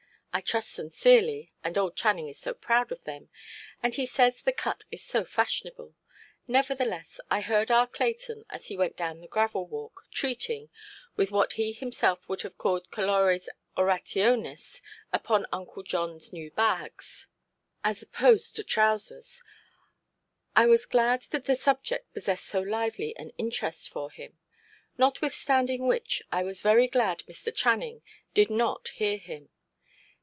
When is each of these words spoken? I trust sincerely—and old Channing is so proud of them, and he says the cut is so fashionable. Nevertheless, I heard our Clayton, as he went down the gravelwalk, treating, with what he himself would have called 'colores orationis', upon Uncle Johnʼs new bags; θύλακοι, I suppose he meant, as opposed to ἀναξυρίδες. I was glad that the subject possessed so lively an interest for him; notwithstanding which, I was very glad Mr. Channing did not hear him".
I 0.33 0.39
trust 0.39 0.71
sincerely—and 0.71 1.77
old 1.77 1.97
Channing 1.97 2.29
is 2.29 2.39
so 2.39 2.53
proud 2.53 2.89
of 2.93 3.03
them, 3.03 3.27
and 3.83 3.93
he 3.95 4.05
says 4.05 4.41
the 4.41 4.53
cut 4.53 4.85
is 4.89 5.03
so 5.03 5.25
fashionable. 5.25 5.93
Nevertheless, 6.47 7.19
I 7.29 7.41
heard 7.41 7.69
our 7.69 7.85
Clayton, 7.85 8.45
as 8.49 8.67
he 8.67 8.77
went 8.77 8.95
down 8.95 9.19
the 9.19 9.27
gravelwalk, 9.27 10.05
treating, 10.09 10.69
with 11.17 11.31
what 11.31 11.53
he 11.53 11.73
himself 11.73 12.29
would 12.29 12.43
have 12.43 12.57
called 12.57 12.89
'colores 12.91 13.49
orationis', 13.75 14.81
upon 15.11 15.47
Uncle 15.51 15.83
Johnʼs 15.83 16.31
new 16.31 16.49
bags; 16.51 17.27
θύλακοι, 17.83 17.89
I 17.89 17.91
suppose 17.91 17.91
he 17.91 17.91
meant, 17.91 17.91
as 17.91 18.03
opposed 18.03 18.55
to 18.55 18.63
ἀναξυρίδες. 18.63 19.43
I 20.55 20.65
was 20.65 20.85
glad 20.85 21.21
that 21.31 21.43
the 21.43 21.55
subject 21.55 22.13
possessed 22.13 22.45
so 22.45 22.61
lively 22.61 23.13
an 23.17 23.31
interest 23.31 23.89
for 23.89 24.09
him; 24.09 24.39
notwithstanding 24.97 25.85
which, 25.87 26.23
I 26.31 26.43
was 26.43 26.61
very 26.61 26.87
glad 26.87 27.19
Mr. 27.27 27.53
Channing 27.53 28.01
did 28.33 28.49
not 28.49 28.87
hear 28.95 29.17
him". 29.17 29.49